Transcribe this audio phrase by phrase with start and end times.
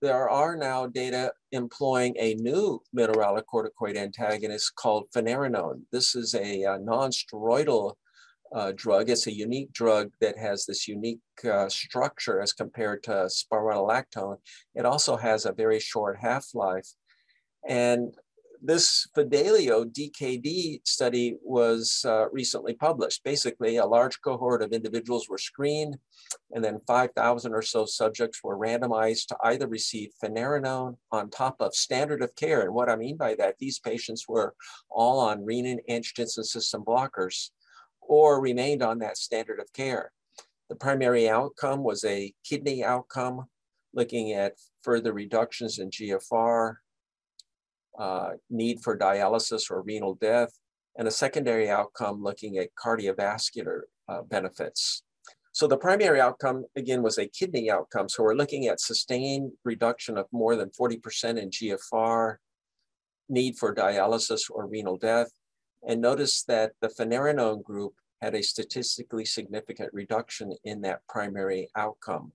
[0.00, 5.82] there are now data employing a new mineralocorticoid antagonist called finerenone.
[5.92, 7.94] This is a, a non-steroidal
[8.54, 9.10] uh, drug.
[9.10, 14.38] It's a unique drug that has this unique uh, structure as compared to spironolactone.
[14.74, 16.88] It also has a very short half-life.
[17.68, 18.14] And
[18.62, 23.24] this Fidelio DKD study was uh, recently published.
[23.24, 25.96] Basically, a large cohort of individuals were screened,
[26.52, 31.74] and then 5,000 or so subjects were randomized to either receive finerenone on top of
[31.74, 32.62] standard of care.
[32.62, 34.54] And what I mean by that, these patients were
[34.90, 37.50] all on renin-angiotensin system blockers
[38.00, 40.12] or remained on that standard of care.
[40.68, 43.46] The primary outcome was a kidney outcome,
[43.94, 46.76] looking at further reductions in GFR,
[48.00, 50.50] uh, need for dialysis or renal death,
[50.96, 55.02] and a secondary outcome looking at cardiovascular uh, benefits.
[55.52, 58.08] So the primary outcome, again, was a kidney outcome.
[58.08, 62.36] So we're looking at sustained reduction of more than 40% in GFR,
[63.28, 65.28] need for dialysis or renal death.
[65.86, 72.32] And notice that the finerenone group had a statistically significant reduction in that primary outcome.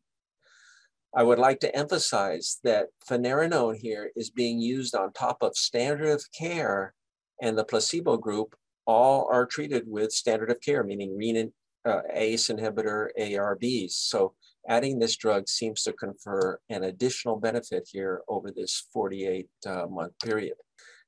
[1.18, 6.10] I would like to emphasize that finerenone here is being used on top of standard
[6.10, 6.94] of care
[7.42, 8.54] and the placebo group
[8.86, 11.52] all are treated with standard of care, meaning renin
[11.86, 13.92] uh, ACE inhibitor, ARBs.
[13.92, 14.34] So
[14.68, 20.14] adding this drug seems to confer an additional benefit here over this 48 uh, month
[20.22, 20.56] period.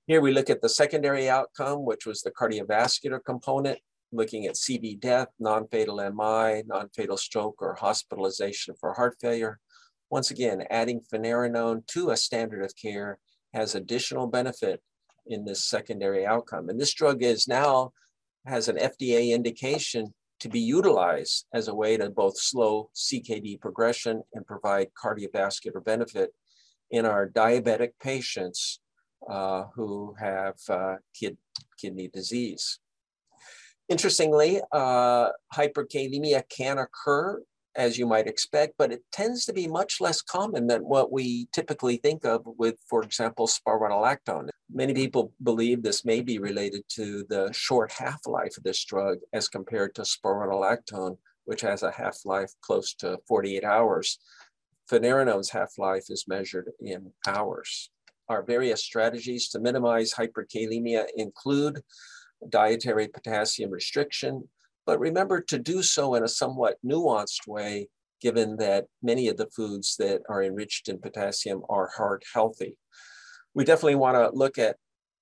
[0.06, 3.80] Here we look at the secondary outcome, which was the cardiovascular component,
[4.14, 9.60] looking at CV death, non-fatal MI, non-fatal stroke, or hospitalization for heart failure.
[10.10, 13.20] Once again, adding finerenone to a standard of care
[13.54, 14.82] has additional benefit
[15.26, 16.70] in this secondary outcome.
[16.70, 17.92] And this drug is now
[18.46, 24.22] has an FDA indication to be utilized as a way to both slow CKD progression
[24.34, 26.32] and provide cardiovascular benefit
[26.92, 28.80] in our diabetic patients
[29.30, 31.38] uh, who have uh, kid,
[31.78, 32.80] kidney disease.
[33.90, 37.42] Interestingly, uh, hyperkalemia can occur
[37.78, 41.48] as you might expect, but it tends to be much less common than what we
[41.54, 44.50] typically think of with, for example, spironolactone.
[44.74, 49.48] Many people believe this may be related to the short half-life of this drug as
[49.48, 54.18] compared to spironolactone, which has a half-life close to 48 hours.
[54.92, 57.92] Finerenone's half-life is measured in hours.
[58.28, 61.82] Our various strategies to minimize hyperkalemia include
[62.50, 64.50] dietary potassium restriction,
[64.88, 67.90] but remember to do so in a somewhat nuanced way,
[68.22, 72.78] given that many of the foods that are enriched in potassium are heart healthy.
[73.54, 74.78] We definitely want to look at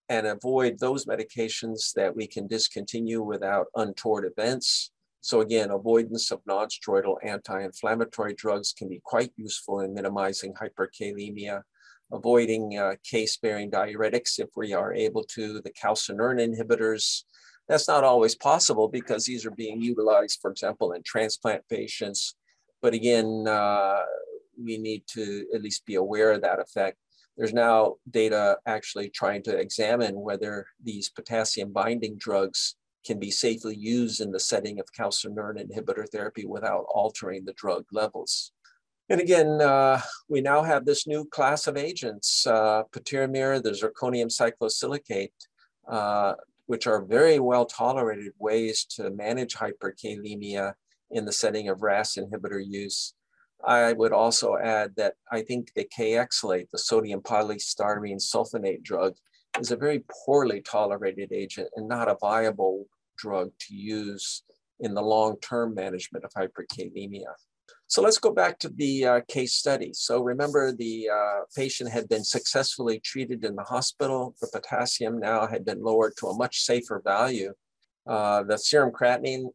[0.08, 4.92] and avoid those medications that we can discontinue without untoward events.
[5.22, 11.64] So again, avoidance of non-steroidal anti-inflammatory drugs can be quite useful in minimizing hyperkalemia,
[12.12, 17.24] avoiding uh, K-sparing diuretics if we are able to, the calcineurin inhibitors,
[17.68, 22.36] that's not always possible because these are being utilized, for example, in transplant patients.
[22.82, 24.02] But again, uh,
[24.62, 26.98] we need to at least be aware of that effect.
[27.38, 33.76] There's now data actually trying to examine whether these potassium binding drugs can be safely
[33.76, 38.52] used in the setting of calcineurin inhibitor therapy without altering the drug levels.
[39.10, 45.30] And again, uh, we now have this new class of agents, uh, the zirconium cyclosilicate,
[45.88, 46.34] uh,
[46.68, 50.74] which are very well tolerated ways to manage hyperkalemia
[51.12, 53.14] in the setting of RAS inhibitor use.
[53.66, 59.16] I would also add that I think the Kayexalate, the sodium polystyrene sulfonate drug,
[59.60, 62.86] is a very poorly tolerated agent and not a viable
[63.18, 64.44] drug to use
[64.80, 67.34] in the long-term management of hyperkalemia.
[67.88, 69.92] So let's go back to the uh, case study.
[69.94, 74.36] So remember the uh, patient had been successfully treated in the hospital.
[74.42, 77.54] The potassium now had been lowered to a much safer value.
[78.08, 79.50] Uh, the serum creatinine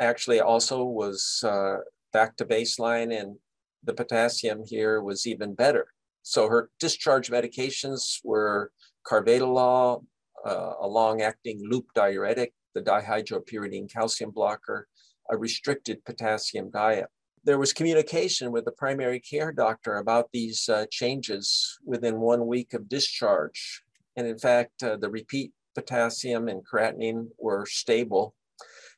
[0.00, 1.76] actually also was uh,
[2.12, 3.36] back to baseline and
[3.84, 5.86] the potassium here was even better.
[6.22, 8.72] So her discharge medications were
[9.06, 10.04] carvedilol,
[10.44, 14.88] uh, a long-acting loop diuretic, the dihydropyridine calcium blocker,
[15.30, 17.08] a restricted potassium diet
[17.44, 22.74] there was communication with the primary care doctor about these uh, changes within one week
[22.74, 23.82] of discharge.
[24.16, 28.34] And in fact, uh, the repeat potassium and creatinine were stable.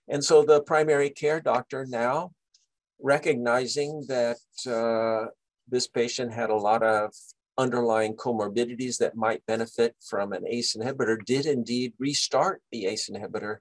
[0.08, 2.32] And so the primary care doctor now,
[3.00, 5.30] recognizing that uh,
[5.68, 7.14] this patient had a lot of
[7.58, 13.58] underlying comorbidities that might benefit from an ACE inhibitor, did indeed restart the ACE inhibitor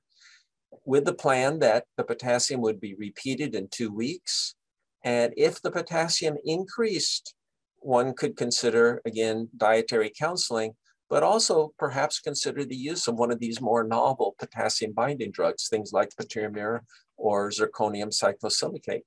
[0.85, 4.55] with the plan that the potassium would be repeated in two weeks
[5.03, 7.33] and if the potassium increased
[7.81, 10.73] one could consider, again, dietary counseling,
[11.09, 15.69] but also perhaps consider the use of one of these more novel potassium binding drugs,
[15.69, 16.81] things like patiromer
[17.17, 19.03] or zirconium cyclosilicate.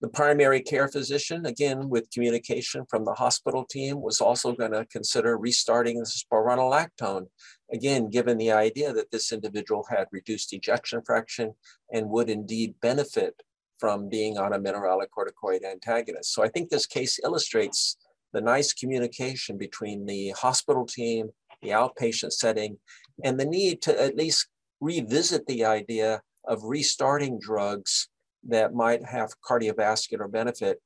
[0.00, 4.86] The primary care physician, again, with communication from the hospital team, was also going to
[4.86, 7.26] consider restarting the spironolactone,
[7.70, 11.52] again, given the idea that this individual had reduced ejection fraction
[11.92, 13.42] and would indeed benefit
[13.78, 16.32] from being on a mineralocorticoid antagonist.
[16.32, 17.98] So I think this case illustrates
[18.32, 21.30] the nice communication between the hospital team,
[21.62, 22.78] the outpatient setting,
[23.24, 24.48] and the need to at least
[24.80, 28.08] revisit the idea of restarting drugs
[28.48, 30.80] that might have cardiovascular benefit,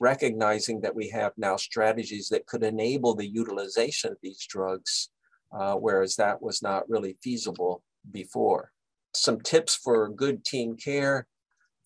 [0.00, 5.10] recognizing that we have now strategies that could enable the utilization of these drugs,
[5.52, 7.82] uh, whereas that was not really feasible
[8.12, 8.72] before.
[9.14, 11.26] Some tips for good team care.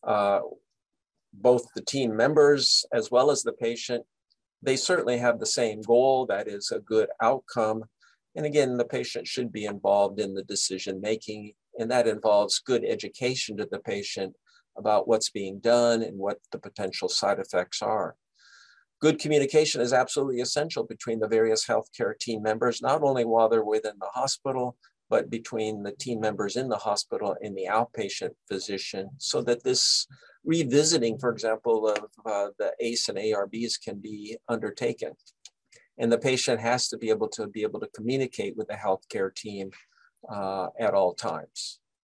[0.02, 0.40] Uh,
[1.32, 4.04] both the team members as well as the patient,
[4.62, 7.84] they certainly have the same goal, that is a good outcome.
[8.34, 12.84] And again, the patient should be involved in the decision making, and that involves good
[12.84, 14.34] education to the patient
[14.76, 18.16] about what's being done and what the potential side effects are.
[19.00, 23.64] Good communication is absolutely essential between the various healthcare team members, not only while they're
[23.64, 24.76] within the hospital,
[25.08, 30.06] but between the team members in the hospital and the outpatient physician, so that this
[30.44, 35.12] revisiting, for example, of uh, the ACE and ARBs can be undertaken.
[35.98, 39.34] And the patient has to be able to be able to communicate with the healthcare
[39.34, 39.70] team
[40.32, 41.80] uh, at all times.